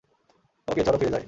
[0.67, 1.19] ওকে, চলো ফিরে যায়।